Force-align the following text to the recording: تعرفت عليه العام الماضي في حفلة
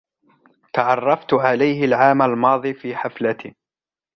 تعرفت 0.73 1.33
عليه 1.33 1.85
العام 1.85 2.21
الماضي 2.21 2.73
في 2.73 2.95
حفلة 2.95 3.53